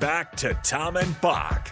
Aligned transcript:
Back 0.00 0.34
to 0.36 0.54
Tom 0.62 0.96
and 0.96 1.20
Bock 1.20 1.70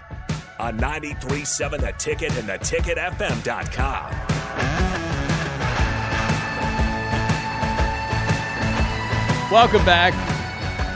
on 0.58 0.78
93.7 0.78 1.80
The 1.80 1.92
Ticket 1.96 2.36
and 2.36 2.46
theticketfm.com. 2.46 4.10
Welcome 9.50 9.82
back. 9.86 10.12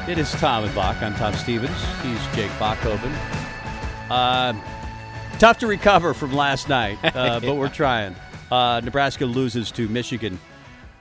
It 0.07 0.19
is 0.19 0.31
Tom 0.33 0.65
and 0.65 0.75
Bock. 0.75 1.01
I'm 1.01 1.15
Tom 1.15 1.33
Stevens. 1.33 1.83
He's 2.03 2.21
Jake 2.37 2.51
Bockhoven. 2.59 3.17
Uh, 4.11 4.53
tough 5.39 5.59
to 5.61 5.67
recover 5.67 6.13
from 6.13 6.35
last 6.35 6.69
night, 6.69 6.99
uh, 7.03 7.41
but 7.45 7.55
we're 7.57 7.71
trying. 7.71 8.15
Uh, 8.51 8.83
Nebraska 8.85 9.25
loses 9.25 9.71
to 9.71 9.89
Michigan. 9.89 10.39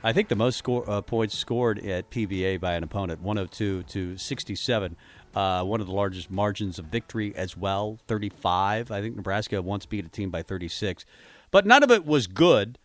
I 0.02 0.14
think 0.14 0.28
the 0.28 0.36
most 0.36 0.56
score, 0.56 0.88
uh, 0.88 1.02
points 1.02 1.36
scored 1.36 1.78
at 1.84 2.10
PBA 2.10 2.58
by 2.58 2.72
an 2.72 2.82
opponent, 2.82 3.20
102 3.20 3.82
to 3.82 4.16
67. 4.16 4.96
Uh, 5.34 5.64
one 5.64 5.80
of 5.80 5.86
the 5.86 5.92
largest 5.92 6.30
margins 6.30 6.78
of 6.78 6.86
victory 6.86 7.34
as 7.34 7.56
well, 7.56 7.98
35. 8.06 8.90
I 8.90 9.00
think 9.00 9.16
Nebraska 9.16 9.62
once 9.62 9.86
beat 9.86 10.04
a 10.04 10.08
team 10.08 10.30
by 10.30 10.42
36. 10.42 11.04
But 11.50 11.66
none 11.66 11.82
of 11.82 11.90
it 11.90 12.04
was 12.04 12.26
good. 12.26 12.78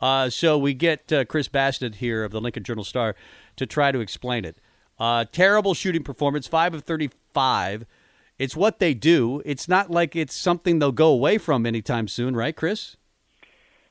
Uh, 0.00 0.30
so 0.30 0.56
we 0.56 0.72
get 0.72 1.12
uh, 1.12 1.24
Chris 1.24 1.48
Basnett 1.48 1.96
here 1.96 2.24
of 2.24 2.32
the 2.32 2.40
Lincoln 2.40 2.64
Journal 2.64 2.84
Star 2.84 3.14
to 3.56 3.66
try 3.66 3.92
to 3.92 4.00
explain 4.00 4.44
it. 4.44 4.58
Uh, 4.98 5.24
terrible 5.30 5.74
shooting 5.74 6.02
performance, 6.02 6.46
5 6.46 6.74
of 6.74 6.84
35. 6.84 7.86
It's 8.38 8.56
what 8.56 8.78
they 8.78 8.94
do. 8.94 9.42
It's 9.44 9.68
not 9.68 9.90
like 9.90 10.16
it's 10.16 10.34
something 10.34 10.78
they'll 10.78 10.92
go 10.92 11.08
away 11.08 11.36
from 11.36 11.66
anytime 11.66 12.08
soon, 12.08 12.34
right, 12.34 12.56
Chris? 12.56 12.96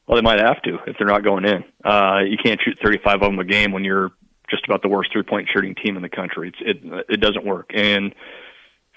Well, 0.08 0.16
they 0.16 0.24
might 0.24 0.40
have 0.40 0.60
to 0.64 0.80
if 0.88 0.98
they're 0.98 1.08
not 1.08 1.24
going 1.24 1.46
in. 1.46 1.64
Uh, 1.86 2.22
you 2.28 2.38
can't 2.44 2.60
shoot 2.64 2.78
35 2.84 3.16
of 3.16 3.22
them 3.22 3.40
a 3.40 3.44
game 3.44 3.72
when 3.72 3.84
you're 3.84 4.12
just 4.50 4.66
about 4.66 4.82
the 4.82 4.90
worst 4.90 5.12
three 5.12 5.24
point 5.24 5.50
shooting 5.54 5.76
team 5.76 5.96
in 5.96 6.02
the 6.02 6.10
country. 6.10 6.50
It's, 6.50 6.58
it 6.62 7.06
it 7.10 7.22
doesn't 7.22 7.46
work. 7.46 7.72
And 7.74 8.14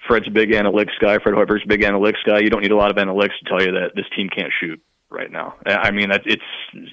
Fred's 0.06 0.26
a 0.26 0.30
big 0.30 0.50
analytics 0.50 0.98
guy. 1.00 1.18
Fred 1.18 1.34
Hoiberg's 1.34 1.64
a 1.64 1.68
big 1.68 1.82
analytics 1.82 2.24
guy. 2.26 2.40
You 2.40 2.50
don't 2.50 2.62
need 2.62 2.72
a 2.72 2.76
lot 2.76 2.90
of 2.90 2.96
analytics 2.96 3.38
to 3.42 3.48
tell 3.48 3.62
you 3.62 3.72
that 3.72 3.92
this 3.94 4.06
team 4.16 4.28
can't 4.28 4.52
shoot 4.60 4.80
right 5.10 5.30
now. 5.30 5.54
I 5.66 5.90
mean, 5.90 6.10
it's 6.10 6.42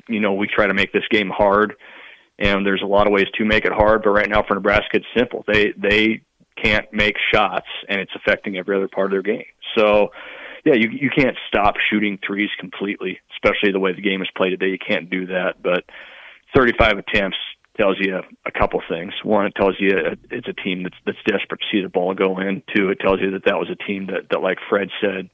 you 0.08 0.20
know 0.20 0.34
we 0.34 0.48
try 0.48 0.68
to 0.68 0.74
make 0.74 0.94
this 0.94 1.08
game 1.10 1.30
hard, 1.30 1.74
and 2.38 2.66
there's 2.66 2.82
a 2.84 2.88
lot 2.88 3.08
of 3.08 3.14
ways 3.14 3.28
to 3.36 3.46
make 3.46 3.66
it 3.66 3.74
hard. 3.74 4.04
But 4.04 4.12
right 4.12 4.30
now 4.30 4.44
for 4.48 4.56
Nebraska, 4.56 4.98
it's 4.98 5.06
simple. 5.18 5.44
They 5.48 5.74
they 5.78 6.22
can't 6.62 6.92
make 6.94 7.16
shots, 7.34 7.68
and 7.88 8.00
it's 8.00 8.12
affecting 8.16 8.58
every 8.58 8.76
other 8.76 8.88
part 8.88 9.08
of 9.08 9.12
their 9.12 9.22
game. 9.22 9.46
So 9.78 10.10
yeah, 10.66 10.74
you 10.74 10.90
you 10.90 11.10
can't 11.10 11.38
stop 11.48 11.76
shooting 11.90 12.20
threes 12.26 12.50
completely, 12.60 13.20
especially 13.34 13.72
the 13.72 13.80
way 13.80 13.94
the 13.94 14.02
game 14.02 14.22
is 14.22 14.30
played 14.36 14.52
today. 14.52 14.68
You 14.68 14.78
can't 14.78 15.10
do 15.10 15.28
that. 15.28 15.62
But 15.64 15.86
35 16.56 16.98
attempts 16.98 17.38
tells 17.80 17.98
you 18.00 18.20
a 18.46 18.52
couple 18.52 18.82
things. 18.90 19.14
One, 19.24 19.46
it 19.46 19.54
tells 19.56 19.76
you 19.80 19.92
it's 20.30 20.48
a 20.48 20.54
team 20.54 20.84
that's 20.84 20.96
that's 21.06 21.18
desperate 21.26 21.62
to 21.62 21.66
see 21.72 21.82
the 21.82 21.90
ball 21.90 22.14
go 22.14 22.40
in. 22.40 22.62
Two, 22.76 22.90
it 22.90 23.00
tells 23.00 23.20
you 23.22 23.32
that 23.32 23.46
that 23.46 23.58
was 23.58 23.70
a 23.70 23.84
team 23.88 24.08
that 24.08 24.30
that, 24.32 24.42
like 24.42 24.58
Fred 24.70 24.90
said 25.02 25.30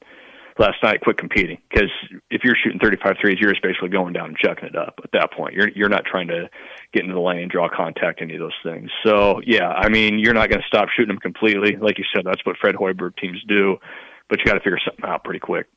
last 0.57 0.78
night, 0.84 1.01
quit 1.01 1.17
competing. 1.17 1.57
Because 1.69 1.91
if 2.29 2.41
you're 2.44 2.55
shooting 2.61 2.79
35 2.79 3.17
threes, 3.19 3.38
you're 3.39 3.53
basically 3.61 3.89
going 3.89 4.13
down 4.13 4.29
and 4.29 4.38
chucking 4.38 4.69
it 4.69 4.75
up. 4.75 5.00
At 5.03 5.11
that 5.13 5.34
point, 5.34 5.53
you're 5.53 5.69
you're 5.69 5.89
not 5.89 6.05
trying 6.05 6.28
to 6.28 6.50
get 6.94 7.03
into 7.03 7.16
the 7.16 7.22
lane, 7.22 7.50
draw 7.51 7.67
contact, 7.67 8.22
any 8.22 8.35
of 8.35 8.39
those 8.39 8.59
things. 8.63 8.89
So 9.05 9.41
yeah, 9.45 9.69
I 9.69 9.89
mean, 9.89 10.19
you're 10.19 10.34
not 10.34 10.50
going 10.50 10.61
to 10.61 10.67
stop 10.67 10.89
shooting 10.95 11.13
them 11.13 11.19
completely. 11.19 11.75
Like 11.75 11.97
you 11.97 12.05
said, 12.16 12.25
that's 12.25 12.45
what 12.45 12.57
Fred 12.61 12.75
Hoiberg 12.75 13.17
teams 13.17 13.44
do 13.47 13.78
but 14.29 14.39
you 14.39 14.45
got 14.45 14.53
to 14.53 14.59
figure 14.59 14.79
something 14.85 15.05
out 15.05 15.23
pretty 15.23 15.39
quick. 15.39 15.67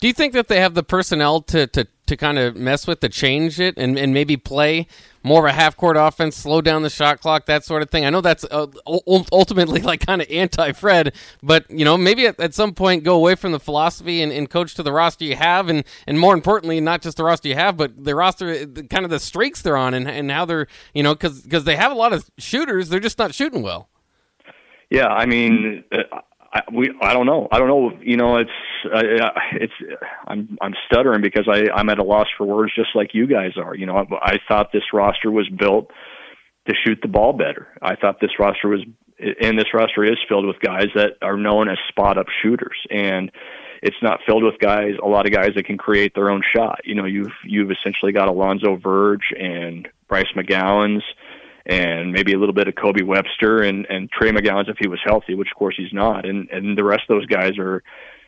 Do 0.00 0.06
you 0.06 0.12
think 0.12 0.32
that 0.34 0.48
they 0.48 0.60
have 0.60 0.74
the 0.74 0.82
personnel 0.82 1.42
to, 1.42 1.66
to, 1.68 1.86
to 2.06 2.16
kind 2.16 2.38
of 2.38 2.56
mess 2.56 2.86
with 2.86 3.00
to 3.00 3.08
change 3.08 3.58
it 3.58 3.76
and, 3.76 3.98
and 3.98 4.14
maybe 4.14 4.36
play 4.36 4.86
more 5.24 5.46
of 5.46 5.52
a 5.52 5.56
half 5.56 5.76
court 5.76 5.96
offense, 5.96 6.36
slow 6.36 6.60
down 6.60 6.82
the 6.82 6.90
shot 6.90 7.20
clock, 7.20 7.46
that 7.46 7.64
sort 7.64 7.82
of 7.82 7.90
thing? 7.90 8.04
I 8.04 8.10
know 8.10 8.20
that's 8.20 8.44
uh, 8.44 8.68
ultimately 8.86 9.80
like 9.82 10.06
kind 10.06 10.22
of 10.22 10.30
anti 10.30 10.72
Fred, 10.72 11.14
but 11.42 11.68
you 11.70 11.84
know 11.84 11.96
maybe 11.96 12.26
at, 12.26 12.38
at, 12.38 12.54
some 12.54 12.74
point 12.74 13.02
go 13.02 13.16
away 13.16 13.34
from 13.34 13.52
the 13.52 13.60
philosophy 13.60 14.22
and, 14.22 14.32
and, 14.32 14.48
coach 14.48 14.74
to 14.74 14.82
the 14.82 14.92
roster 14.92 15.24
you 15.24 15.36
have, 15.36 15.68
and, 15.68 15.84
and 16.06 16.18
more 16.18 16.34
importantly, 16.34 16.80
not 16.80 17.02
just 17.02 17.16
the 17.16 17.24
roster 17.24 17.48
you 17.48 17.54
have, 17.54 17.76
but 17.76 18.04
the 18.04 18.14
roster, 18.14 18.66
kind 18.66 19.04
of 19.04 19.10
the 19.10 19.20
streaks 19.20 19.62
they're 19.62 19.76
on 19.76 19.94
and, 19.94 20.08
and 20.08 20.30
how 20.30 20.44
they're 20.44 20.66
you 20.94 21.02
know 21.02 21.14
because 21.14 21.42
because 21.42 21.64
they 21.64 21.76
have 21.76 21.92
a 21.92 21.96
lot 21.96 22.12
of 22.12 22.30
shooters, 22.38 22.88
they're 22.88 23.00
just 23.00 23.18
not 23.18 23.34
shooting 23.34 23.62
well. 23.62 23.88
Yeah, 24.90 25.08
I 25.08 25.26
mean, 25.26 25.84
uh, 25.92 26.20
I, 26.52 26.62
we 26.72 26.90
I 27.02 27.12
don't 27.12 27.26
know. 27.26 27.48
I 27.52 27.58
don't 27.58 27.68
know. 27.68 27.92
You 28.02 28.16
know, 28.16 28.36
it's 28.36 28.50
uh, 28.84 29.02
it's 29.52 29.72
I'm 30.26 30.56
I'm 30.60 30.74
stuttering 30.86 31.20
because 31.20 31.46
I 31.50 31.70
I'm 31.74 31.88
at 31.90 31.98
a 31.98 32.04
loss 32.04 32.26
for 32.36 32.46
words, 32.46 32.72
just 32.74 32.90
like 32.94 33.10
you 33.12 33.26
guys 33.26 33.52
are. 33.56 33.74
You 33.74 33.86
know, 33.86 33.96
I, 33.96 34.04
I 34.22 34.38
thought 34.48 34.70
this 34.72 34.84
roster 34.92 35.30
was 35.30 35.48
built 35.48 35.90
to 36.66 36.74
shoot 36.86 36.98
the 37.02 37.08
ball 37.08 37.32
better. 37.32 37.68
I 37.82 37.96
thought 37.96 38.20
this 38.20 38.38
roster 38.38 38.68
was, 38.68 38.80
and 39.18 39.58
this 39.58 39.74
roster 39.74 40.04
is 40.04 40.18
filled 40.28 40.46
with 40.46 40.60
guys 40.60 40.88
that 40.94 41.12
are 41.22 41.36
known 41.36 41.68
as 41.68 41.78
spot 41.88 42.16
up 42.16 42.26
shooters, 42.42 42.78
and 42.90 43.30
it's 43.82 43.96
not 44.02 44.20
filled 44.26 44.44
with 44.44 44.58
guys, 44.58 44.94
a 45.02 45.06
lot 45.06 45.26
of 45.26 45.32
guys 45.32 45.50
that 45.54 45.66
can 45.66 45.78
create 45.78 46.14
their 46.14 46.30
own 46.30 46.42
shot. 46.54 46.80
You 46.84 46.94
know, 46.94 47.04
you've 47.04 47.32
you've 47.44 47.70
essentially 47.70 48.12
got 48.12 48.28
Alonzo 48.28 48.76
Verge 48.76 49.32
and 49.38 49.86
Bryce 50.08 50.32
McGowens 50.34 51.02
and 51.68 52.12
maybe 52.12 52.32
a 52.32 52.38
little 52.38 52.54
bit 52.54 52.66
of 52.66 52.74
Kobe 52.74 53.02
Webster 53.02 53.62
and 53.62 53.86
and 53.86 54.10
Trey 54.10 54.30
McGowens 54.30 54.68
if 54.68 54.76
he 54.78 54.88
was 54.88 55.00
healthy, 55.04 55.34
which 55.34 55.48
of 55.52 55.58
course 55.58 55.74
he's 55.76 55.92
not, 55.92 56.26
and 56.26 56.48
and 56.50 56.76
the 56.76 56.84
rest 56.84 57.02
of 57.08 57.16
those 57.16 57.26
guys 57.26 57.58
are 57.58 57.82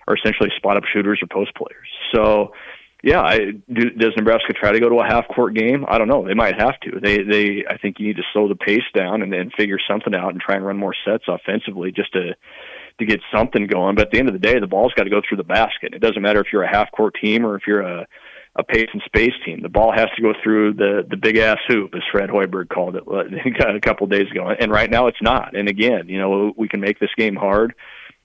are 0.07 0.17
essentially 0.17 0.51
spot 0.57 0.77
up 0.77 0.85
shooters 0.93 1.21
or 1.23 1.27
post 1.27 1.55
players. 1.55 1.89
So. 2.15 2.53
Yeah, 3.03 3.23
I, 3.23 3.39
do, 3.73 3.91
does 3.97 4.13
Nebraska 4.15 4.53
try 4.53 4.73
to 4.73 4.79
go 4.79 4.91
to 4.91 4.97
a 4.97 5.07
half 5.07 5.27
court 5.29 5.55
game? 5.55 5.87
I 5.89 5.97
don't 5.97 6.07
know. 6.07 6.27
They 6.27 6.35
might 6.35 6.61
have 6.61 6.79
to. 6.81 7.01
They, 7.01 7.23
they. 7.23 7.65
I 7.67 7.79
think 7.79 7.99
you 7.99 8.09
need 8.09 8.17
to 8.17 8.23
slow 8.35 8.47
the 8.47 8.55
pace 8.55 8.85
down 8.95 9.23
and 9.23 9.33
then 9.33 9.51
figure 9.57 9.79
something 9.89 10.15
out 10.15 10.33
and 10.33 10.39
try 10.39 10.57
and 10.57 10.67
run 10.67 10.77
more 10.77 10.95
sets 11.07 11.25
offensively, 11.27 11.93
just 11.93 12.13
to 12.13 12.35
to 12.99 13.07
get 13.07 13.21
something 13.35 13.67
going. 13.67 13.95
But 13.95 14.09
at 14.09 14.11
the 14.11 14.19
end 14.19 14.29
of 14.29 14.35
the 14.35 14.39
day, 14.39 14.61
the 14.61 14.67
ball's 14.67 14.93
got 14.93 15.05
to 15.05 15.11
go 15.11 15.23
through 15.27 15.39
the 15.39 15.45
basket. 15.45 15.95
It 15.95 16.01
doesn't 16.03 16.21
matter 16.21 16.41
if 16.41 16.49
you're 16.53 16.63
a 16.63 16.71
half 16.71 16.93
court 16.93 17.17
team 17.19 17.47
or 17.47 17.57
if 17.57 17.63
you're 17.67 17.81
a 17.81 18.07
a 18.57 18.65
pace 18.65 18.89
and 18.93 19.03
space 19.07 19.33
team. 19.45 19.61
The 19.63 19.69
ball 19.69 19.93
has 19.93 20.09
to 20.17 20.23
go 20.23 20.33
through 20.43 20.75
the 20.75 21.07
the 21.09 21.17
big 21.17 21.37
ass 21.37 21.59
hoop, 21.69 21.95
as 21.95 22.03
Fred 22.11 22.31
Hoiberg 22.31 22.69
called 22.69 22.97
it 22.97 23.05
a 23.77 23.81
couple 23.81 24.05
of 24.05 24.11
days 24.11 24.31
ago. 24.31 24.49
And 24.49 24.71
right 24.71 24.91
now 24.91 25.07
it's 25.07 25.23
not. 25.23 25.57
And 25.57 25.69
again, 25.69 26.09
you 26.09 26.19
know, 26.19 26.53
we 26.57 26.69
can 26.69 26.81
make 26.81 26.99
this 26.99 27.11
game 27.17 27.37
hard, 27.37 27.75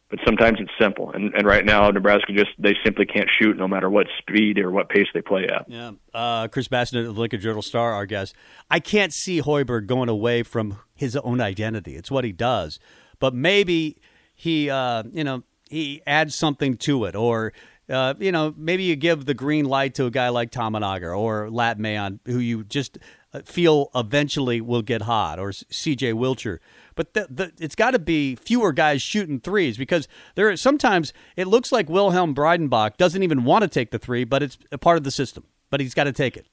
but 0.10 0.20
sometimes 0.26 0.58
it's 0.60 0.72
simple. 0.80 1.12
And 1.12 1.34
and 1.36 1.46
right 1.46 1.64
now 1.64 1.90
Nebraska 1.92 2.34
just 2.34 2.50
they 2.58 2.76
simply 2.84 3.06
can't 3.06 3.30
shoot 3.40 3.56
no 3.56 3.68
matter 3.68 3.90
what 3.90 4.08
speed 4.18 4.58
or 4.58 4.72
what 4.72 4.90
pace 4.90 5.08
they 5.14 5.22
play 5.22 5.48
at. 5.48 5.70
Yeah, 5.70 5.92
uh, 6.14 6.48
Chris 6.48 6.68
Basnett 6.68 7.08
of 7.08 7.16
the 7.16 7.22
Lincoln 7.22 7.40
Journal 7.40 7.62
Star, 7.62 7.94
our 7.94 8.08
guest. 8.08 8.34
I 8.70 8.80
can't 8.80 9.14
see 9.14 9.42
Hoiberg 9.42 9.86
going 9.86 10.10
away 10.10 10.42
from 10.42 10.80
his 10.96 11.16
own 11.18 11.40
identity. 11.40 11.96
It's 11.96 12.10
what 12.10 12.24
he 12.24 12.32
does, 12.32 12.80
but 13.20 13.36
maybe 13.36 13.98
he, 14.34 14.72
uh, 14.72 15.04
you 15.12 15.24
know, 15.24 15.44
he 15.70 16.02
adds 16.06 16.36
something 16.36 16.78
to 16.78 17.06
it 17.06 17.16
or 17.16 17.54
uh, 17.90 18.16
you 18.20 18.32
know, 18.32 18.54
maybe 18.58 18.84
you 18.84 18.96
give 18.96 19.26
the 19.26 19.34
green 19.34 19.66
light 19.66 19.94
to 19.96 20.06
a 20.06 20.12
guy 20.12 20.30
like 20.30 20.52
Tominaga 20.52 21.18
or 21.18 21.50
Lat 21.50 21.80
Mayen, 21.80 22.20
who 22.26 22.40
you 22.40 22.64
just 22.64 22.98
uh, 23.34 23.42
feel 23.46 23.90
eventually 23.94 24.62
will 24.62 24.82
get 24.82 25.04
hot, 25.04 25.40
or 25.40 25.52
C.J. 25.52 26.14
Wilcher. 26.14 26.60
But 26.96 27.14
the, 27.14 27.28
the, 27.30 27.52
it's 27.60 27.76
got 27.76 27.92
to 27.92 28.00
be 28.00 28.36
fewer 28.36 28.72
guys 28.72 29.02
shooting 29.02 29.40
threes 29.40 29.78
because 29.78 30.08
there 30.36 30.50
are, 30.50 30.58
sometimes 30.58 31.14
it 31.36 31.48
looks 31.48 31.72
like 31.72 31.90
Wilhelm 31.90 32.34
Breidenbach 32.34 32.98
doesn't 32.98 33.22
even 33.22 33.44
want 33.44 33.64
to 33.64 33.68
take 33.68 33.92
the 33.92 34.00
three, 34.00 34.24
but 34.24 34.42
it's 34.42 34.58
a 34.72 34.78
part 34.78 34.98
of 34.98 35.04
the 35.04 35.12
system. 35.12 35.46
But 35.70 35.80
he's 35.80 35.94
got 35.94 36.06
to 36.06 36.14
take 36.14 36.38
it. 36.38 36.48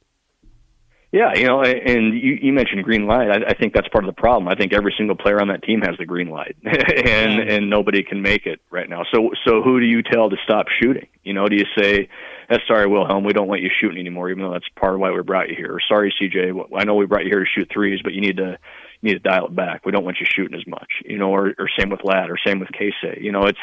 Yeah, 1.12 1.34
you 1.34 1.44
know, 1.44 1.62
and 1.62 2.14
you, 2.14 2.38
you 2.40 2.52
mentioned 2.54 2.84
green 2.84 3.06
light. 3.06 3.28
I, 3.28 3.50
I 3.50 3.54
think 3.54 3.74
that's 3.74 3.88
part 3.88 4.02
of 4.02 4.08
the 4.14 4.18
problem. 4.18 4.48
I 4.48 4.54
think 4.54 4.72
every 4.72 4.94
single 4.96 5.14
player 5.14 5.42
on 5.42 5.48
that 5.48 5.62
team 5.62 5.82
has 5.82 5.94
the 5.98 6.06
green 6.06 6.30
light, 6.30 6.56
and 6.64 7.38
and 7.38 7.68
nobody 7.68 8.02
can 8.02 8.22
make 8.22 8.46
it 8.46 8.60
right 8.70 8.88
now. 8.88 9.02
So 9.14 9.30
so 9.46 9.60
who 9.62 9.78
do 9.78 9.84
you 9.84 10.02
tell 10.02 10.30
to 10.30 10.36
stop 10.42 10.66
shooting? 10.80 11.08
You 11.22 11.34
know, 11.34 11.46
do 11.48 11.56
you 11.56 11.66
say, 11.76 12.08
eh, 12.48 12.58
"Sorry, 12.66 12.86
Wilhelm, 12.86 13.24
we 13.24 13.34
don't 13.34 13.46
want 13.46 13.60
you 13.60 13.68
shooting 13.78 13.98
anymore," 13.98 14.30
even 14.30 14.42
though 14.42 14.52
that's 14.52 14.68
part 14.74 14.94
of 14.94 15.00
why 15.00 15.10
we 15.10 15.20
brought 15.20 15.50
you 15.50 15.54
here? 15.54 15.74
Or, 15.74 15.80
"Sorry, 15.86 16.14
CJ, 16.18 16.50
I 16.74 16.84
know 16.84 16.94
we 16.94 17.04
brought 17.04 17.24
you 17.24 17.30
here 17.30 17.44
to 17.44 17.50
shoot 17.54 17.68
threes, 17.70 18.00
but 18.02 18.14
you 18.14 18.22
need 18.22 18.38
to 18.38 18.56
you 19.02 19.12
need 19.12 19.22
to 19.22 19.28
dial 19.28 19.48
it 19.48 19.54
back. 19.54 19.84
We 19.84 19.92
don't 19.92 20.04
want 20.04 20.16
you 20.18 20.24
shooting 20.34 20.58
as 20.58 20.66
much." 20.66 20.88
You 21.04 21.18
know, 21.18 21.28
or 21.28 21.52
or 21.58 21.68
same 21.78 21.90
with 21.90 22.00
Lat, 22.04 22.30
or 22.30 22.38
same 22.46 22.58
with 22.58 22.70
Keisei. 22.70 23.20
You 23.20 23.32
know, 23.32 23.42
it's 23.42 23.60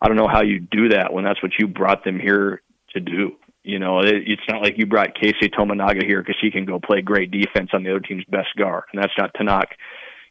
I 0.00 0.06
don't 0.06 0.16
know 0.16 0.28
how 0.28 0.42
you 0.42 0.60
do 0.60 0.90
that 0.90 1.12
when 1.12 1.24
that's 1.24 1.42
what 1.42 1.52
you 1.58 1.66
brought 1.66 2.04
them 2.04 2.20
here 2.20 2.62
to 2.94 3.00
do. 3.00 3.32
You 3.64 3.78
know, 3.78 4.00
it, 4.00 4.24
it's 4.26 4.42
not 4.48 4.62
like 4.62 4.76
you 4.76 4.86
brought 4.86 5.14
Keisei 5.14 5.52
Tominaga 5.52 6.04
here 6.04 6.20
because 6.20 6.38
he 6.40 6.50
can 6.50 6.64
go 6.64 6.80
play 6.80 7.00
great 7.00 7.30
defense 7.30 7.70
on 7.72 7.84
the 7.84 7.90
other 7.90 8.00
team's 8.00 8.24
best 8.24 8.48
guard, 8.56 8.84
and 8.92 9.02
that's 9.02 9.12
not 9.16 9.32
to 9.36 9.44
knock 9.44 9.68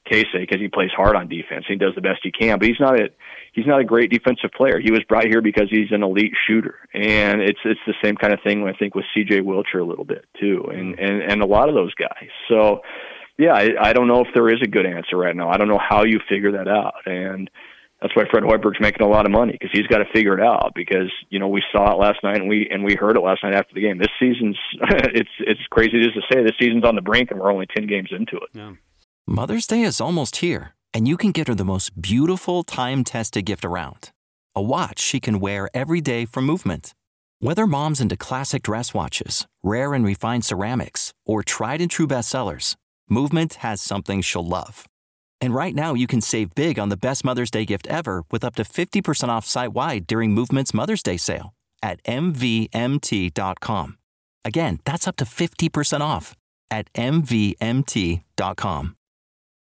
Keisei 0.10 0.42
because 0.42 0.60
he 0.60 0.68
plays 0.68 0.90
hard 0.96 1.16
on 1.16 1.28
defense. 1.28 1.66
He 1.68 1.76
does 1.76 1.96
the 1.96 2.02
best 2.02 2.22
he 2.24 2.32
can, 2.32 2.60
but 2.60 2.68
he's 2.68 2.80
not 2.80 3.00
a 3.00 3.10
he's 3.54 3.68
not 3.68 3.80
a 3.80 3.84
great 3.84 4.12
defensive 4.12 4.52
player. 4.52 4.80
He 4.80 4.92
was 4.92 5.02
brought 5.08 5.28
here 5.28 5.42
because 5.42 5.70
he's 5.70 5.92
an 5.92 6.04
elite 6.04 6.34
shooter, 6.48 6.76
and 6.94 7.42
it's 7.42 7.60
it's 7.64 7.80
the 7.86 7.94
same 8.04 8.16
kind 8.16 8.34
of 8.34 8.40
thing 8.44 8.68
I 8.68 8.74
think 8.74 8.96
with 8.96 9.06
C.J. 9.14 9.42
Wilcher 9.42 9.80
a 9.80 9.84
little 9.84 10.06
bit 10.06 10.26
too, 10.40 10.66
and 10.72 10.96
mm. 10.98 11.04
and 11.04 11.22
and 11.22 11.42
a 11.42 11.46
lot 11.46 11.70
of 11.70 11.76
those 11.76 11.94
guys. 11.94 12.30
So, 12.50 12.82
yeah, 13.38 13.54
I, 13.54 13.70
I 13.80 13.94
don't 13.94 14.08
know 14.08 14.22
if 14.22 14.34
there 14.34 14.50
is 14.50 14.62
a 14.64 14.68
good 14.68 14.86
answer 14.86 15.18
right 15.18 15.36
now. 15.36 15.50
I 15.50 15.58
don't 15.58 15.70
know 15.70 15.80
how 15.80 16.04
you 16.04 16.20
figure 16.28 16.52
that 16.54 16.68
out, 16.68 16.96
and 17.06 17.50
that's 18.02 18.16
why 18.16 18.24
Fred 18.30 18.44
Hoiberg's 18.44 18.80
making 18.80 19.06
a 19.06 19.10
lot 19.10 19.26
of 19.26 19.32
money 19.32 19.52
because 19.54 19.70
he's 19.72 19.86
got 19.88 20.00
to 20.00 20.06
figure 20.12 20.34
it 20.38 20.44
out. 20.44 20.72
Because 20.76 21.12
you 21.30 21.40
know 21.40 21.48
we 21.48 21.64
saw 21.72 21.92
it 21.94 21.98
last 21.98 22.20
night 22.24 22.38
and 22.38 22.50
we 22.50 22.68
and 22.72 22.84
we 22.84 22.96
heard 22.96 23.16
it 23.16 23.22
last 23.22 23.44
night 23.44 23.54
after 23.54 23.74
the 23.76 23.82
game. 23.82 23.98
This 23.98 24.10
season's 24.20 24.58
it's 25.14 25.30
it's 25.40 25.62
crazy 25.70 26.02
just 26.02 26.16
to 26.16 26.22
say 26.32 26.44
this 26.44 26.56
season's 26.60 26.84
on 26.84 26.96
the 26.96 27.02
brink 27.02 27.32
and 27.32 27.40
we're 27.40 27.52
only 27.52 27.68
ten 27.76 27.88
games 27.88 28.10
into 28.12 28.38
it. 28.38 28.50
Yeah. 28.54 28.74
Mother's 29.28 29.68
Day 29.68 29.84
is 29.84 30.02
almost 30.02 30.38
here, 30.38 30.74
and 30.94 31.08
you 31.08 31.16
can 31.16 31.32
get 31.32 31.48
her 31.48 31.56
the 31.56 31.64
most 31.64 32.02
beautiful 32.02 32.64
time-tested 32.64 33.46
gift 33.46 33.64
around: 33.64 34.12
a 34.56 34.62
watch 34.62 35.00
she 35.00 35.20
can 35.20 35.40
wear 35.40 35.70
every 35.74 36.02
day 36.02 36.26
from 36.26 36.46
Movement. 36.46 36.94
Whether 37.40 37.66
mom's 37.66 38.02
into 38.02 38.18
classic 38.18 38.62
dress 38.62 38.94
watches, 38.94 39.48
rare 39.64 39.94
and 39.94 40.06
refined 40.06 40.46
ceramics, 40.46 41.12
or 41.26 41.42
tried 41.44 41.82
and 41.82 41.90
true 41.90 42.08
bestsellers, 42.08 42.76
Movement 43.10 43.56
has 43.56 43.82
something 43.82 44.22
she'll 44.22 44.48
love. 44.48 44.88
And 45.42 45.56
right 45.56 45.74
now, 45.74 45.96
you 45.96 46.06
can 46.06 46.22
save 46.22 46.54
big 46.54 46.78
on 46.78 46.90
the 46.90 46.98
best 46.98 47.26
Mother's 47.26 47.50
Day 47.50 47.66
gift 47.66 47.88
ever 47.88 48.24
with 48.30 48.44
up 48.44 48.56
to 48.56 48.64
50% 48.64 49.30
off 49.30 49.46
site 49.46 49.74
wide 49.74 50.06
during 50.06 50.32
Movement's 50.32 50.74
Mother's 50.74 51.02
Day 51.02 51.18
sale 51.18 51.56
at 51.82 52.02
MVMT.com. 52.04 53.98
Again, 54.46 54.80
that's 54.86 55.08
up 55.08 55.16
to 55.18 55.26
50% 55.26 56.02
off 56.02 56.36
at 56.70 56.94
MVMT.com. 56.94 58.96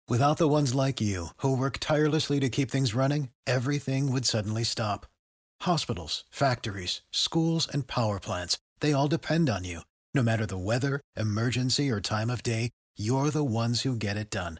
Without 0.07 0.37
the 0.37 0.47
ones 0.47 0.75
like 0.75 1.01
you, 1.01 1.29
who 1.37 1.57
work 1.57 1.79
tirelessly 1.79 2.39
to 2.39 2.49
keep 2.49 2.69
things 2.69 2.93
running, 2.93 3.29
everything 3.47 4.11
would 4.11 4.25
suddenly 4.25 4.63
stop. 4.63 5.07
Hospitals, 5.61 6.25
factories, 6.29 7.01
schools, 7.11 7.67
and 7.67 7.87
power 7.87 8.19
plants, 8.19 8.59
they 8.81 8.93
all 8.93 9.07
depend 9.07 9.49
on 9.49 9.63
you. 9.63 9.79
No 10.13 10.21
matter 10.21 10.45
the 10.45 10.59
weather, 10.59 11.01
emergency, 11.17 11.89
or 11.89 11.99
time 11.99 12.29
of 12.29 12.43
day, 12.43 12.69
you're 12.97 13.31
the 13.31 13.43
ones 13.43 13.81
who 13.81 13.95
get 13.95 14.15
it 14.15 14.29
done. 14.29 14.59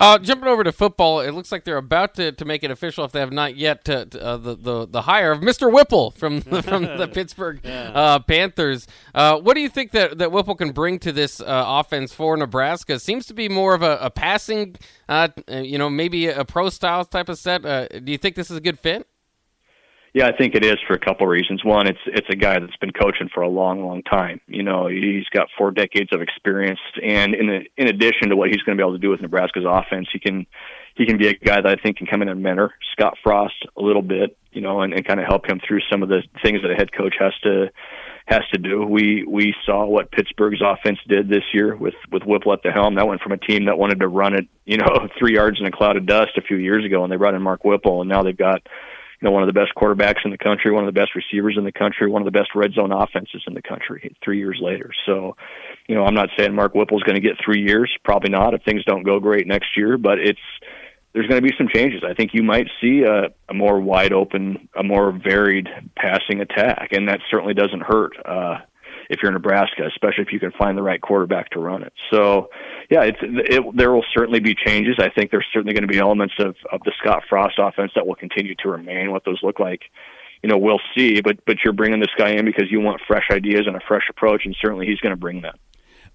Uh, 0.00 0.16
jumping 0.16 0.46
over 0.46 0.62
to 0.62 0.70
football, 0.70 1.20
it 1.20 1.32
looks 1.32 1.50
like 1.50 1.64
they're 1.64 1.76
about 1.76 2.14
to, 2.14 2.30
to 2.30 2.44
make 2.44 2.62
it 2.62 2.70
official 2.70 3.04
if 3.04 3.10
they 3.10 3.18
have 3.18 3.32
not 3.32 3.56
yet 3.56 3.84
to, 3.84 4.06
to, 4.06 4.24
uh, 4.24 4.36
the, 4.36 4.54
the 4.54 4.86
the 4.86 5.02
hire 5.02 5.32
of 5.32 5.40
Mr. 5.40 5.72
Whipple 5.72 6.12
from 6.12 6.40
the, 6.40 6.62
from 6.68 6.84
the 6.84 7.08
Pittsburgh 7.08 7.60
yeah. 7.64 7.90
uh, 7.92 8.18
Panthers. 8.20 8.86
Uh, 9.12 9.40
what 9.40 9.54
do 9.54 9.60
you 9.60 9.68
think 9.68 9.90
that, 9.90 10.18
that 10.18 10.30
Whipple 10.30 10.54
can 10.54 10.70
bring 10.70 11.00
to 11.00 11.10
this 11.10 11.40
uh, 11.40 11.44
offense 11.46 12.12
for 12.12 12.36
Nebraska? 12.36 13.00
Seems 13.00 13.26
to 13.26 13.34
be 13.34 13.48
more 13.48 13.74
of 13.74 13.82
a, 13.82 13.98
a 14.00 14.10
passing, 14.10 14.76
uh, 15.08 15.28
you 15.48 15.78
know, 15.78 15.90
maybe 15.90 16.28
a 16.28 16.44
pro 16.44 16.68
style 16.68 17.04
type 17.04 17.28
of 17.28 17.36
set. 17.36 17.62
do 17.62 18.12
you 18.12 18.18
think 18.18 18.36
this 18.36 18.52
is 18.52 18.56
a 18.56 18.60
good 18.60 18.78
fit? 18.78 19.07
Yeah, 20.14 20.26
I 20.26 20.36
think 20.36 20.54
it 20.54 20.64
is 20.64 20.76
for 20.86 20.94
a 20.94 20.98
couple 20.98 21.26
of 21.26 21.30
reasons. 21.30 21.64
One, 21.64 21.86
it's 21.86 21.98
it's 22.06 22.28
a 22.30 22.36
guy 22.36 22.58
that's 22.58 22.76
been 22.76 22.92
coaching 22.92 23.28
for 23.32 23.42
a 23.42 23.48
long, 23.48 23.84
long 23.84 24.02
time. 24.02 24.40
You 24.46 24.62
know, 24.62 24.88
he's 24.88 25.26
got 25.34 25.48
four 25.56 25.70
decades 25.70 26.10
of 26.12 26.22
experience, 26.22 26.80
and 27.02 27.34
in 27.34 27.50
a, 27.50 27.60
in 27.76 27.88
addition 27.88 28.30
to 28.30 28.36
what 28.36 28.48
he's 28.48 28.62
going 28.62 28.76
to 28.76 28.82
be 28.82 28.86
able 28.86 28.96
to 28.96 29.02
do 29.02 29.10
with 29.10 29.20
Nebraska's 29.20 29.66
offense, 29.66 30.08
he 30.12 30.18
can 30.18 30.46
he 30.94 31.06
can 31.06 31.18
be 31.18 31.28
a 31.28 31.34
guy 31.34 31.60
that 31.60 31.66
I 31.66 31.76
think 31.76 31.98
can 31.98 32.06
come 32.06 32.22
in 32.22 32.28
and 32.28 32.42
mentor 32.42 32.74
Scott 32.92 33.16
Frost 33.22 33.66
a 33.76 33.82
little 33.82 34.02
bit, 34.02 34.36
you 34.52 34.60
know, 34.60 34.80
and, 34.80 34.92
and 34.92 35.06
kind 35.06 35.20
of 35.20 35.26
help 35.26 35.46
him 35.46 35.60
through 35.66 35.80
some 35.90 36.02
of 36.02 36.08
the 36.08 36.22
things 36.42 36.62
that 36.62 36.70
a 36.70 36.74
head 36.74 36.92
coach 36.92 37.14
has 37.20 37.34
to 37.44 37.70
has 38.26 38.42
to 38.52 38.58
do. 38.58 38.84
We 38.84 39.24
we 39.26 39.54
saw 39.64 39.86
what 39.86 40.10
Pittsburgh's 40.10 40.62
offense 40.64 40.98
did 41.06 41.28
this 41.28 41.44
year 41.52 41.76
with 41.76 41.94
with 42.10 42.24
Whipple 42.24 42.52
at 42.52 42.62
the 42.62 42.70
helm. 42.70 42.96
That 42.96 43.06
went 43.06 43.20
from 43.20 43.32
a 43.32 43.38
team 43.38 43.66
that 43.66 43.78
wanted 43.78 44.00
to 44.00 44.08
run 44.08 44.34
it, 44.34 44.48
you 44.64 44.78
know, 44.78 45.08
three 45.18 45.34
yards 45.34 45.60
in 45.60 45.66
a 45.66 45.70
cloud 45.70 45.96
of 45.96 46.06
dust 46.06 46.32
a 46.36 46.42
few 46.42 46.56
years 46.56 46.84
ago, 46.84 47.04
and 47.04 47.12
they 47.12 47.16
brought 47.16 47.34
in 47.34 47.42
Mark 47.42 47.64
Whipple, 47.64 48.00
and 48.00 48.08
now 48.08 48.22
they've 48.22 48.36
got 48.36 48.66
you 49.20 49.26
know, 49.26 49.32
one 49.32 49.42
of 49.42 49.52
the 49.52 49.58
best 49.58 49.74
quarterbacks 49.76 50.24
in 50.24 50.30
the 50.30 50.38
country, 50.38 50.70
one 50.70 50.86
of 50.86 50.94
the 50.94 50.98
best 50.98 51.14
receivers 51.14 51.56
in 51.58 51.64
the 51.64 51.72
country, 51.72 52.08
one 52.08 52.22
of 52.22 52.26
the 52.26 52.38
best 52.38 52.50
red 52.54 52.72
zone 52.72 52.92
offenses 52.92 53.42
in 53.46 53.54
the 53.54 53.62
country 53.62 54.14
three 54.22 54.38
years 54.38 54.58
later. 54.62 54.92
So, 55.06 55.36
you 55.88 55.94
know, 55.94 56.04
I'm 56.04 56.14
not 56.14 56.28
saying 56.38 56.54
Mark 56.54 56.74
Whipple's 56.74 57.02
going 57.02 57.16
to 57.16 57.20
get 57.20 57.36
three 57.44 57.62
years, 57.62 57.92
probably 58.04 58.30
not 58.30 58.54
if 58.54 58.62
things 58.62 58.84
don't 58.84 59.02
go 59.02 59.18
great 59.18 59.46
next 59.46 59.76
year, 59.76 59.98
but 59.98 60.18
it's, 60.18 60.38
there's 61.12 61.26
going 61.26 61.42
to 61.42 61.48
be 61.48 61.54
some 61.58 61.68
changes. 61.72 62.04
I 62.08 62.14
think 62.14 62.30
you 62.32 62.44
might 62.44 62.68
see 62.80 63.02
a, 63.02 63.30
a 63.48 63.54
more 63.54 63.80
wide 63.80 64.12
open, 64.12 64.68
a 64.76 64.84
more 64.84 65.10
varied 65.10 65.68
passing 65.96 66.40
attack, 66.40 66.90
and 66.92 67.08
that 67.08 67.20
certainly 67.30 67.54
doesn't 67.54 67.82
hurt. 67.82 68.12
Uh, 68.24 68.58
if 69.08 69.20
you're 69.22 69.30
in 69.30 69.34
Nebraska, 69.34 69.86
especially 69.86 70.24
if 70.24 70.32
you 70.32 70.40
can 70.40 70.52
find 70.52 70.76
the 70.76 70.82
right 70.82 71.00
quarterback 71.00 71.50
to 71.50 71.60
run 71.60 71.82
it. 71.82 71.92
So, 72.10 72.50
yeah, 72.90 73.02
it's 73.02 73.18
it, 73.22 73.62
there 73.74 73.92
will 73.92 74.04
certainly 74.14 74.40
be 74.40 74.54
changes. 74.54 74.96
I 74.98 75.08
think 75.08 75.30
there's 75.30 75.46
certainly 75.52 75.72
going 75.72 75.86
to 75.86 75.92
be 75.92 75.98
elements 75.98 76.34
of 76.38 76.56
of 76.72 76.80
the 76.84 76.92
Scott 76.98 77.22
Frost 77.28 77.58
offense 77.58 77.92
that 77.94 78.06
will 78.06 78.14
continue 78.14 78.54
to 78.56 78.68
remain. 78.68 79.10
What 79.10 79.24
those 79.24 79.40
look 79.42 79.58
like, 79.58 79.82
you 80.42 80.48
know, 80.48 80.58
we'll 80.58 80.80
see. 80.96 81.20
But 81.20 81.44
but 81.46 81.58
you're 81.64 81.72
bringing 81.72 82.00
this 82.00 82.10
guy 82.18 82.30
in 82.30 82.44
because 82.44 82.70
you 82.70 82.80
want 82.80 83.00
fresh 83.06 83.28
ideas 83.30 83.62
and 83.66 83.76
a 83.76 83.80
fresh 83.86 84.04
approach, 84.10 84.42
and 84.44 84.56
certainly 84.60 84.86
he's 84.86 85.00
going 85.00 85.12
to 85.12 85.16
bring 85.16 85.42
that. 85.42 85.56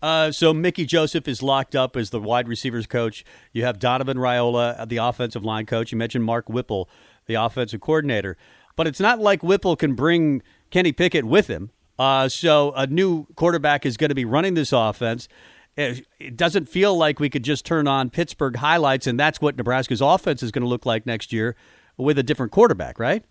Uh, 0.02 0.32
so 0.34 0.54
Mickey 0.54 0.86
Joseph 0.86 1.30
is 1.30 1.42
locked 1.42 1.78
up 1.78 1.96
as 1.96 2.10
the 2.10 2.20
wide 2.20 2.50
receivers 2.50 2.86
coach. 2.86 3.24
You 3.54 3.64
have 3.64 3.80
Donovan 3.80 4.18
Raiola, 4.18 4.88
the 4.90 4.98
offensive 4.98 5.46
line 5.46 5.66
coach. 5.66 5.94
You 5.94 5.98
mentioned 5.98 6.26
Mark 6.26 6.50
Whipple, 6.50 6.90
the 7.26 7.36
offensive 7.36 7.80
coordinator. 7.80 8.36
But 8.76 8.86
it's 8.86 9.00
not 9.00 9.20
like 9.20 9.44
Whipple 9.44 9.78
can 9.78 9.96
bring 9.96 10.42
Kenny 10.72 10.92
Pickett 10.92 11.24
with 11.24 11.48
him. 11.48 11.72
Uh, 12.04 12.28
so 12.28 12.74
a 12.74 12.86
new 12.86 13.26
quarterback 13.36 13.86
is 13.86 13.96
going 13.96 14.10
to 14.10 14.16
be 14.16 14.26
running 14.26 14.56
this 14.56 14.74
offense. 14.74 15.30
It 15.78 16.36
doesn't 16.36 16.68
feel 16.68 16.98
like 16.98 17.18
we 17.18 17.30
could 17.30 17.44
just 17.44 17.66
turn 17.66 17.88
on 17.88 18.10
Pittsburgh 18.10 18.58
highlights, 18.58 19.08
and 19.08 19.18
that's 19.18 19.40
what 19.40 19.56
Nebraska's 19.56 20.02
offense 20.02 20.44
is 20.44 20.52
going 20.52 20.64
to 20.64 20.68
look 20.68 20.86
like 20.86 21.06
next 21.06 21.32
year 21.32 21.56
with 21.96 22.20
a 22.20 22.24
different 22.24 22.52
quarterback, 22.52 23.00
right? 23.00 23.24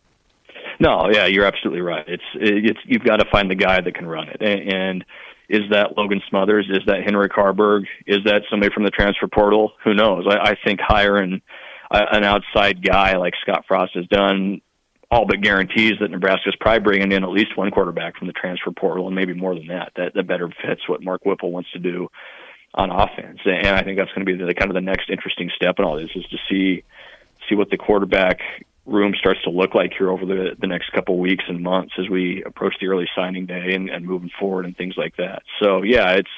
No, 0.80 1.10
yeah, 1.12 1.26
you're 1.26 1.44
absolutely 1.44 1.82
right. 1.82 2.04
It's 2.08 2.22
it's 2.34 2.80
you've 2.86 3.04
got 3.04 3.16
to 3.16 3.26
find 3.30 3.50
the 3.50 3.54
guy 3.54 3.82
that 3.82 3.94
can 3.94 4.06
run 4.06 4.28
it, 4.28 4.40
and, 4.40 4.72
and 4.72 5.04
is 5.50 5.68
that 5.70 5.98
Logan 5.98 6.22
Smothers? 6.30 6.66
Is 6.70 6.80
that 6.86 7.04
Henrik 7.04 7.32
Haarberg? 7.32 7.84
Is 8.06 8.24
that 8.24 8.40
somebody 8.48 8.72
from 8.72 8.84
the 8.84 8.90
transfer 8.90 9.28
portal? 9.28 9.72
Who 9.84 9.92
knows? 9.92 10.24
I, 10.26 10.52
I 10.52 10.54
think 10.64 10.80
hiring 10.80 11.42
an 11.90 12.24
outside 12.24 12.82
guy 12.82 13.18
like 13.18 13.34
Scott 13.42 13.66
Frost 13.68 13.94
has 13.96 14.06
done 14.06 14.62
all 15.12 15.26
but 15.26 15.42
guarantees 15.42 15.92
that 16.00 16.10
Nebraska's 16.10 16.56
probably 16.58 16.80
bringing 16.80 17.12
in 17.12 17.22
at 17.22 17.28
least 17.28 17.54
one 17.54 17.70
quarterback 17.70 18.16
from 18.16 18.28
the 18.28 18.32
transfer 18.32 18.70
portal, 18.70 19.06
and 19.06 19.14
maybe 19.14 19.34
more 19.34 19.54
than 19.54 19.66
that. 19.66 19.92
That 19.94 20.14
that 20.14 20.26
better 20.26 20.48
fits 20.66 20.88
what 20.88 21.02
Mark 21.02 21.26
Whipple 21.26 21.52
wants 21.52 21.70
to 21.72 21.78
do 21.78 22.08
on 22.74 22.90
offense, 22.90 23.38
and 23.44 23.76
I 23.76 23.82
think 23.82 23.98
that's 23.98 24.10
going 24.12 24.26
to 24.26 24.32
be 24.32 24.42
the 24.42 24.54
kind 24.54 24.70
of 24.70 24.74
the 24.74 24.80
next 24.80 25.10
interesting 25.10 25.50
step 25.54 25.74
in 25.78 25.84
all 25.84 25.96
this 25.96 26.08
is 26.16 26.24
to 26.30 26.38
see 26.48 26.82
see 27.46 27.54
what 27.54 27.68
the 27.68 27.76
quarterback 27.76 28.40
room 28.86 29.14
starts 29.16 29.42
to 29.44 29.50
look 29.50 29.74
like 29.74 29.92
here 29.96 30.10
over 30.10 30.24
the 30.24 30.56
the 30.58 30.66
next 30.66 30.90
couple 30.92 31.18
weeks 31.18 31.44
and 31.46 31.62
months 31.62 31.92
as 31.98 32.08
we 32.08 32.42
approach 32.44 32.74
the 32.80 32.86
early 32.86 33.06
signing 33.14 33.44
day 33.44 33.74
and, 33.74 33.90
and 33.90 34.06
moving 34.06 34.30
forward 34.40 34.64
and 34.64 34.74
things 34.78 34.94
like 34.96 35.14
that. 35.16 35.42
So 35.62 35.82
yeah, 35.82 36.12
it's 36.12 36.30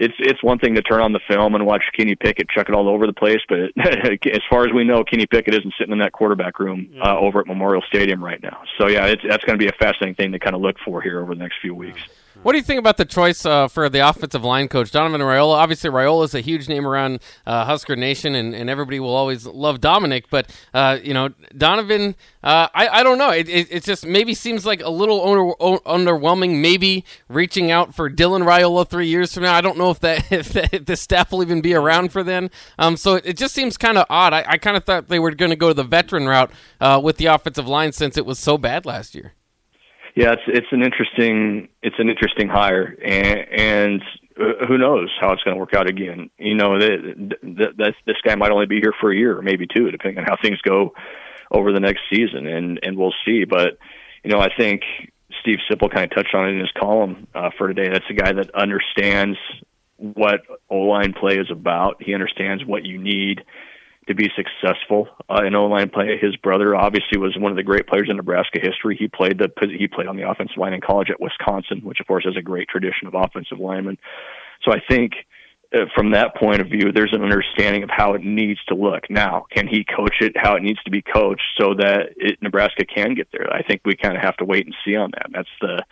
it's 0.00 0.14
it's 0.18 0.42
one 0.42 0.58
thing 0.58 0.74
to 0.74 0.82
turn 0.82 1.02
on 1.02 1.12
the 1.12 1.20
film 1.28 1.54
and 1.54 1.66
watch 1.66 1.82
Kenny 1.94 2.16
Pickett 2.16 2.48
chuck 2.48 2.70
it 2.70 2.74
all 2.74 2.88
over 2.88 3.06
the 3.06 3.12
place, 3.12 3.40
but 3.48 3.70
as 3.76 4.40
far 4.48 4.66
as 4.66 4.72
we 4.72 4.82
know, 4.82 5.04
Kenny 5.04 5.26
Pickett 5.26 5.54
isn't 5.54 5.74
sitting 5.78 5.92
in 5.92 5.98
that 5.98 6.12
quarterback 6.12 6.58
room 6.58 6.88
uh, 7.04 7.18
over 7.18 7.40
at 7.40 7.46
Memorial 7.46 7.82
Stadium 7.86 8.24
right 8.24 8.42
now. 8.42 8.62
So 8.78 8.88
yeah, 8.88 9.06
it's, 9.06 9.22
that's 9.28 9.44
going 9.44 9.58
to 9.58 9.62
be 9.62 9.68
a 9.68 9.76
fascinating 9.78 10.14
thing 10.14 10.32
to 10.32 10.38
kind 10.38 10.56
of 10.56 10.62
look 10.62 10.76
for 10.82 11.02
here 11.02 11.20
over 11.20 11.34
the 11.34 11.38
next 11.38 11.56
few 11.60 11.74
weeks. 11.74 12.00
What 12.42 12.52
do 12.52 12.58
you 12.58 12.64
think 12.64 12.78
about 12.78 12.96
the 12.96 13.04
choice 13.04 13.44
uh, 13.44 13.68
for 13.68 13.90
the 13.90 13.98
offensive 13.98 14.42
line 14.42 14.68
coach, 14.68 14.90
Donovan 14.90 15.20
Raiola? 15.20 15.56
Obviously, 15.56 15.90
Raiola 15.90 16.24
is 16.24 16.34
a 16.34 16.40
huge 16.40 16.70
name 16.70 16.86
around 16.86 17.20
uh, 17.46 17.66
Husker 17.66 17.96
Nation, 17.96 18.34
and, 18.34 18.54
and 18.54 18.70
everybody 18.70 18.98
will 18.98 19.14
always 19.14 19.44
love 19.44 19.78
Dominic. 19.82 20.30
But 20.30 20.50
uh, 20.72 20.98
you 21.02 21.12
know, 21.12 21.28
Donovan, 21.54 22.14
uh, 22.42 22.68
I, 22.74 22.88
I 22.88 23.02
don't 23.02 23.18
know. 23.18 23.28
It, 23.28 23.46
it, 23.50 23.68
it, 23.70 23.84
just 23.84 24.06
maybe 24.06 24.32
seems 24.32 24.64
like 24.64 24.80
a 24.80 24.88
little 24.88 25.22
under, 25.28 25.80
underwhelming. 25.80 26.62
Maybe 26.62 27.04
reaching 27.28 27.70
out 27.70 27.94
for 27.94 28.08
Dylan 28.08 28.46
Raiola 28.46 28.88
three 28.88 29.08
years 29.08 29.34
from 29.34 29.42
now. 29.42 29.54
I 29.54 29.60
don't 29.60 29.76
know 29.76 29.90
if 29.90 30.00
that 30.00 30.32
if, 30.32 30.54
that, 30.54 30.72
if 30.72 30.86
the 30.86 30.96
staff 30.96 31.32
will 31.32 31.42
even 31.42 31.60
be 31.60 31.74
around 31.74 32.10
for 32.10 32.22
then. 32.22 32.50
Um, 32.78 32.96
so 32.96 33.16
it, 33.16 33.26
it 33.26 33.36
just 33.36 33.54
seems 33.54 33.76
kind 33.76 33.98
of 33.98 34.06
odd. 34.08 34.32
I, 34.32 34.44
I 34.48 34.56
kind 34.56 34.78
of 34.78 34.84
thought 34.84 35.08
they 35.08 35.18
were 35.18 35.34
going 35.34 35.50
to 35.50 35.56
go 35.56 35.74
the 35.74 35.84
veteran 35.84 36.26
route 36.26 36.50
uh, 36.80 36.98
with 37.04 37.18
the 37.18 37.26
offensive 37.26 37.68
line 37.68 37.92
since 37.92 38.16
it 38.16 38.24
was 38.24 38.38
so 38.38 38.56
bad 38.56 38.86
last 38.86 39.14
year. 39.14 39.34
Yeah, 40.14 40.32
it's 40.32 40.42
it's 40.46 40.66
an 40.72 40.82
interesting 40.82 41.68
it's 41.82 41.96
an 41.98 42.08
interesting 42.08 42.48
hire, 42.48 42.96
and, 43.02 43.60
and 43.60 44.02
uh, 44.38 44.66
who 44.66 44.76
knows 44.78 45.10
how 45.20 45.32
it's 45.32 45.42
going 45.42 45.54
to 45.54 45.60
work 45.60 45.74
out 45.74 45.88
again. 45.88 46.30
You 46.38 46.54
know, 46.54 46.78
that, 46.78 47.36
that 47.42 47.94
this 48.06 48.16
guy 48.24 48.34
might 48.34 48.50
only 48.50 48.66
be 48.66 48.80
here 48.80 48.92
for 49.00 49.12
a 49.12 49.16
year, 49.16 49.38
or 49.38 49.42
maybe 49.42 49.66
two, 49.66 49.90
depending 49.90 50.18
on 50.18 50.24
how 50.24 50.36
things 50.42 50.60
go 50.62 50.94
over 51.50 51.72
the 51.72 51.80
next 51.80 52.00
season, 52.12 52.46
and 52.46 52.80
and 52.82 52.96
we'll 52.96 53.14
see. 53.24 53.44
But 53.44 53.78
you 54.24 54.30
know, 54.30 54.40
I 54.40 54.48
think 54.56 54.82
Steve 55.40 55.58
Sipple 55.70 55.92
kind 55.92 56.10
of 56.10 56.16
touched 56.16 56.34
on 56.34 56.48
it 56.48 56.52
in 56.52 56.60
his 56.60 56.72
column 56.78 57.26
uh, 57.34 57.50
for 57.56 57.68
today. 57.68 57.88
That's 57.92 58.04
a 58.10 58.14
guy 58.14 58.32
that 58.32 58.54
understands 58.54 59.38
what 59.96 60.40
O 60.68 60.78
line 60.78 61.12
play 61.12 61.36
is 61.36 61.50
about. 61.50 62.02
He 62.02 62.14
understands 62.14 62.64
what 62.64 62.84
you 62.84 62.98
need 62.98 63.42
to 64.10 64.14
be 64.14 64.28
successful 64.34 65.08
uh, 65.28 65.44
in 65.44 65.54
O-line 65.54 65.88
play. 65.88 66.18
His 66.20 66.36
brother 66.36 66.74
obviously 66.74 67.18
was 67.18 67.36
one 67.38 67.52
of 67.52 67.56
the 67.56 67.62
great 67.62 67.86
players 67.86 68.08
in 68.10 68.16
Nebraska 68.16 68.58
history. 68.60 68.96
He 68.98 69.08
played 69.08 69.38
the 69.38 69.48
he 69.78 69.86
played 69.86 70.08
on 70.08 70.16
the 70.16 70.28
offensive 70.28 70.58
line 70.58 70.74
in 70.74 70.80
college 70.80 71.10
at 71.10 71.20
Wisconsin, 71.20 71.80
which 71.82 72.00
of 72.00 72.06
course 72.06 72.24
has 72.24 72.36
a 72.36 72.42
great 72.42 72.68
tradition 72.68 73.06
of 73.06 73.14
offensive 73.14 73.58
linemen. 73.58 73.98
So 74.64 74.72
I 74.72 74.80
think 74.88 75.12
uh, 75.72 75.84
from 75.94 76.10
that 76.10 76.34
point 76.34 76.60
of 76.60 76.66
view, 76.66 76.90
there's 76.92 77.12
an 77.12 77.22
understanding 77.22 77.84
of 77.84 77.90
how 77.90 78.14
it 78.14 78.24
needs 78.24 78.58
to 78.68 78.74
look. 78.74 79.08
Now, 79.08 79.46
can 79.54 79.68
he 79.68 79.84
coach 79.84 80.16
it 80.20 80.32
how 80.36 80.56
it 80.56 80.62
needs 80.62 80.82
to 80.82 80.90
be 80.90 81.02
coached 81.02 81.46
so 81.60 81.74
that 81.78 82.10
it, 82.16 82.42
Nebraska 82.42 82.84
can 82.84 83.14
get 83.14 83.28
there? 83.32 83.52
I 83.52 83.62
think 83.62 83.82
we 83.84 83.94
kind 83.94 84.16
of 84.16 84.22
have 84.22 84.36
to 84.38 84.44
wait 84.44 84.66
and 84.66 84.74
see 84.84 84.96
on 84.96 85.12
that. 85.12 85.28
That's 85.32 85.48
the 85.60 85.84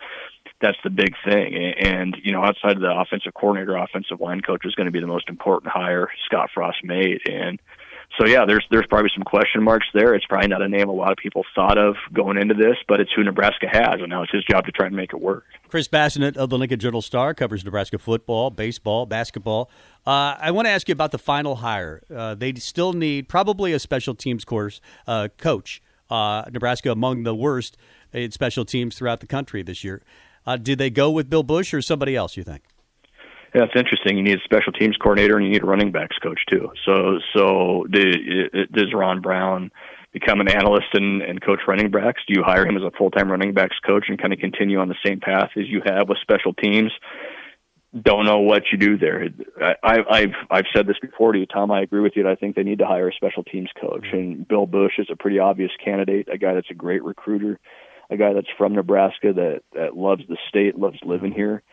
that's 0.61 0.77
the 0.83 0.89
big 0.89 1.13
thing. 1.23 1.55
And, 1.55 2.17
you 2.21 2.33
know, 2.33 2.43
outside 2.43 2.75
of 2.75 2.81
the 2.81 2.93
offensive 2.93 3.33
coordinator, 3.33 3.77
offensive 3.77 4.19
line 4.19 4.41
coach 4.41 4.65
is 4.65 4.75
going 4.75 4.87
to 4.87 4.91
be 4.91 4.99
the 4.99 5.07
most 5.07 5.29
important 5.29 5.71
hire 5.71 6.09
Scott 6.25 6.49
Frost 6.53 6.83
made. 6.83 7.21
And 7.29 7.59
so 8.17 8.25
yeah, 8.25 8.45
there's 8.45 8.65
there's 8.71 8.87
probably 8.87 9.11
some 9.15 9.23
question 9.23 9.63
marks 9.63 9.87
there. 9.93 10.13
It's 10.13 10.25
probably 10.25 10.47
not 10.47 10.61
a 10.61 10.67
name 10.67 10.89
a 10.89 10.93
lot 10.93 11.11
of 11.11 11.17
people 11.17 11.43
thought 11.55 11.77
of 11.77 11.95
going 12.13 12.37
into 12.37 12.53
this, 12.53 12.75
but 12.87 12.99
it's 12.99 13.11
who 13.15 13.23
Nebraska 13.23 13.67
has, 13.71 13.99
and 13.99 14.09
now 14.09 14.23
it's 14.23 14.31
his 14.31 14.43
job 14.43 14.65
to 14.65 14.71
try 14.71 14.87
and 14.87 14.95
make 14.95 15.13
it 15.13 15.21
work. 15.21 15.45
Chris 15.69 15.87
Basnett 15.87 16.35
of 16.35 16.49
the 16.49 16.57
Lincoln 16.57 16.79
Journal 16.79 17.01
Star 17.01 17.33
covers 17.33 17.63
Nebraska 17.63 17.97
football, 17.97 18.49
baseball, 18.49 19.05
basketball. 19.05 19.69
Uh, 20.05 20.35
I 20.39 20.51
want 20.51 20.65
to 20.65 20.71
ask 20.71 20.89
you 20.89 20.93
about 20.93 21.11
the 21.11 21.19
final 21.19 21.57
hire. 21.57 22.01
Uh, 22.13 22.35
they 22.35 22.53
still 22.55 22.93
need 22.93 23.29
probably 23.29 23.73
a 23.73 23.79
special 23.79 24.15
teams 24.15 24.43
course 24.43 24.81
uh, 25.07 25.29
coach. 25.37 25.81
Uh, 26.09 26.43
Nebraska 26.51 26.91
among 26.91 27.23
the 27.23 27.35
worst 27.35 27.77
in 28.11 28.31
special 28.31 28.65
teams 28.65 28.97
throughout 28.97 29.19
the 29.19 29.27
country 29.27 29.61
this 29.61 29.83
year. 29.83 30.01
Uh, 30.45 30.57
did 30.57 30.79
they 30.79 30.89
go 30.89 31.11
with 31.11 31.29
Bill 31.29 31.43
Busch 31.43 31.73
or 31.73 31.81
somebody 31.81 32.15
else? 32.15 32.35
You 32.35 32.43
think? 32.43 32.63
Yeah, 33.53 33.63
it's 33.63 33.75
interesting. 33.75 34.17
You 34.17 34.23
need 34.23 34.37
a 34.37 34.43
special 34.43 34.71
teams 34.71 34.95
coordinator 34.97 35.37
and 35.37 35.45
you 35.45 35.51
need 35.51 35.63
a 35.63 35.65
running 35.65 35.91
backs 35.91 36.17
coach 36.21 36.39
too. 36.49 36.71
So, 36.85 37.19
so 37.35 37.85
does 37.89 38.93
Ron 38.93 39.21
Brown 39.21 39.71
become 40.11 40.39
an 40.39 40.47
analyst 40.47 40.87
and, 40.93 41.21
and 41.21 41.41
coach 41.41 41.59
running 41.67 41.89
backs? 41.89 42.21
Do 42.27 42.35
you 42.35 42.43
hire 42.43 42.65
him 42.65 42.77
as 42.77 42.83
a 42.83 42.91
full 42.97 43.09
time 43.09 43.29
running 43.29 43.53
backs 43.53 43.77
coach 43.85 44.05
and 44.07 44.19
kind 44.19 44.33
of 44.33 44.39
continue 44.39 44.79
on 44.79 44.87
the 44.87 44.95
same 45.03 45.19
path 45.19 45.49
as 45.57 45.67
you 45.67 45.81
have 45.85 46.07
with 46.07 46.19
special 46.21 46.53
teams? 46.53 46.91
Don't 47.99 48.25
know 48.25 48.37
what 48.37 48.63
you 48.71 48.77
do 48.77 48.99
there. 48.99 49.29
I, 49.83 49.97
I've 50.07 50.35
I've 50.51 50.65
said 50.75 50.85
this 50.85 50.99
before 51.01 51.31
to 51.31 51.39
you, 51.39 51.47
Tom. 51.47 51.71
I 51.71 51.81
agree 51.81 52.01
with 52.01 52.13
you. 52.15 52.29
I 52.29 52.35
think 52.35 52.55
they 52.55 52.61
need 52.61 52.77
to 52.79 52.85
hire 52.85 53.09
a 53.09 53.13
special 53.13 53.43
teams 53.43 53.69
coach, 53.81 54.03
mm-hmm. 54.03 54.15
and 54.15 54.47
Bill 54.47 54.67
Busch 54.67 54.99
is 54.99 55.07
a 55.11 55.15
pretty 55.15 55.39
obvious 55.39 55.71
candidate. 55.83 56.27
A 56.31 56.37
guy 56.37 56.53
that's 56.53 56.69
a 56.69 56.75
great 56.75 57.03
recruiter, 57.03 57.59
a 58.11 58.15
guy 58.15 58.33
that's 58.33 58.47
from 58.59 58.75
Nebraska 58.75 59.33
that 59.33 59.61
that 59.73 59.97
loves 59.97 60.21
the 60.29 60.37
state, 60.49 60.77
loves 60.77 60.99
living 61.03 61.31
here 61.31 61.63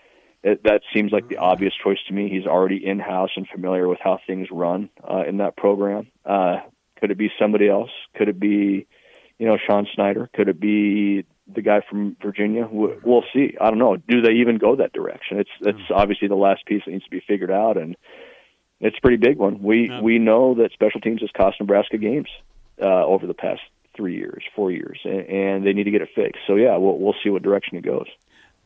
it, 0.47 0.63
that 0.63 0.83
seems 0.95 1.11
like 1.11 1.29
the 1.29 1.39
obvious 1.39 1.75
choice 1.83 1.99
to 2.07 2.15
me. 2.15 2.29
He's 2.31 2.47
already 2.47 2.77
in 2.87 3.01
house 3.01 3.31
and 3.35 3.49
familiar 3.49 3.89
with 3.89 3.99
how 4.01 4.21
things 4.29 4.47
run 4.53 4.89
uh, 5.03 5.25
in 5.27 5.39
that 5.39 5.57
program. 5.57 6.07
Uh, 6.25 6.59
could 7.01 7.11
it 7.11 7.19
be 7.19 7.33
somebody 7.37 7.69
else? 7.69 7.91
Could 8.15 8.29
it 8.29 8.39
be, 8.39 8.87
you 9.39 9.47
know, 9.47 9.59
Sean 9.67 9.89
Snyder? 9.93 10.31
Could 10.33 10.49
it 10.49 10.61
be 10.61 11.25
the 11.53 11.63
guy 11.63 11.81
from 11.91 12.17
Virginia? 12.23 12.69
We'll 12.71 13.25
see. 13.35 13.57
I 13.61 13.71
don't 13.71 13.81
know. 13.81 13.97
Do 13.97 14.21
they 14.23 14.35
even 14.35 14.59
go 14.59 14.77
that 14.77 14.93
direction? 14.93 15.41
It's 15.41 15.51
it's 15.63 15.89
hmm. 15.89 15.95
obviously 15.95 16.29
the 16.29 16.37
last 16.37 16.65
piece 16.65 16.83
that 16.87 16.93
needs 16.93 17.05
to 17.05 17.11
be 17.11 17.25
figured 17.27 17.51
out, 17.51 17.77
and 17.77 17.97
it's 18.79 18.97
a 18.97 19.01
pretty 19.01 19.17
big 19.17 19.39
one. 19.39 19.61
We 19.65 19.89
yeah. 19.89 20.01
we 20.01 20.21
know 20.21 20.55
that 20.55 20.71
special 20.73 21.01
teams 21.01 21.23
has 21.23 21.31
cost 21.37 21.59
Nebraska 21.59 21.99
games 21.99 22.29
uh, 22.81 23.05
over 23.05 23.27
the 23.27 23.35
past 23.35 23.63
three 23.97 24.17
years, 24.17 24.45
four 24.55 24.71
years, 24.71 25.01
and, 25.05 25.27
and 25.29 25.67
they 25.67 25.73
need 25.73 25.85
to 25.85 25.91
get 25.91 26.03
it 26.03 26.11
fixed. 26.15 26.43
So 26.47 26.55
yeah, 26.55 26.77
we'll 26.77 26.99
we'll 26.99 27.17
see 27.25 27.31
what 27.31 27.43
direction 27.43 27.77
it 27.77 27.85
goes. 27.85 28.07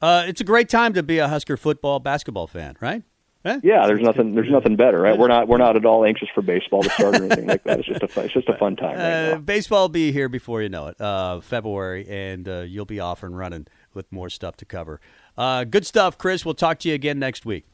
Uh, 0.00 0.24
it's 0.26 0.40
a 0.40 0.44
great 0.44 0.68
time 0.68 0.92
to 0.94 1.02
be 1.02 1.18
a 1.18 1.28
Husker 1.28 1.56
football 1.56 1.98
basketball 1.98 2.46
fan, 2.46 2.76
right? 2.80 3.02
Eh? 3.44 3.58
Yeah, 3.62 3.86
there's 3.86 4.02
nothing. 4.02 4.34
There's 4.34 4.50
nothing 4.50 4.76
better, 4.76 5.00
right? 5.00 5.16
We're 5.18 5.28
not. 5.28 5.48
We're 5.48 5.56
not 5.56 5.74
at 5.74 5.86
all 5.86 6.04
anxious 6.04 6.28
for 6.34 6.42
baseball 6.42 6.82
to 6.82 6.90
start 6.90 7.18
or 7.18 7.24
anything 7.24 7.46
like 7.46 7.64
that. 7.64 7.78
It's 7.78 7.88
just 7.88 8.02
a. 8.02 8.20
It's 8.20 8.34
just 8.34 8.48
a 8.50 8.56
fun 8.58 8.76
time. 8.76 8.98
Right 8.98 9.32
uh, 9.32 9.38
baseball 9.38 9.84
will 9.84 9.88
be 9.88 10.12
here 10.12 10.28
before 10.28 10.60
you 10.60 10.68
know 10.68 10.88
it, 10.88 11.00
uh, 11.00 11.40
February, 11.40 12.06
and 12.06 12.46
uh, 12.46 12.60
you'll 12.60 12.84
be 12.84 13.00
off 13.00 13.22
and 13.22 13.36
running 13.36 13.66
with 13.94 14.12
more 14.12 14.28
stuff 14.28 14.56
to 14.58 14.66
cover. 14.66 15.00
Uh, 15.38 15.64
good 15.64 15.86
stuff, 15.86 16.18
Chris. 16.18 16.44
We'll 16.44 16.54
talk 16.54 16.80
to 16.80 16.90
you 16.90 16.94
again 16.94 17.18
next 17.18 17.46
week. 17.46 17.64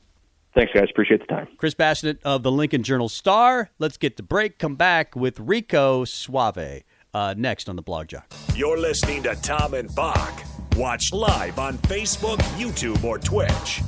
Thanks, 0.54 0.72
guys. 0.72 0.86
Appreciate 0.88 1.20
the 1.20 1.26
time. 1.26 1.48
Chris 1.58 1.74
Basnett 1.74 2.18
of 2.24 2.44
the 2.44 2.52
Lincoln 2.52 2.84
Journal 2.84 3.08
Star. 3.08 3.70
Let's 3.80 3.96
get 3.96 4.16
the 4.16 4.22
break. 4.22 4.58
Come 4.58 4.76
back 4.76 5.16
with 5.16 5.40
Rico 5.40 6.04
Suave 6.04 6.84
uh, 7.12 7.34
next 7.36 7.68
on 7.68 7.74
the 7.74 7.82
Blog 7.82 8.06
Jock. 8.06 8.32
You're 8.54 8.78
listening 8.78 9.24
to 9.24 9.34
Tom 9.34 9.74
and 9.74 9.92
Bock. 9.94 10.44
Watch 10.76 11.10
live 11.10 11.58
on 11.58 11.78
Facebook, 11.78 12.36
YouTube, 12.58 13.02
or 13.02 13.18
Twitch. 13.18 13.80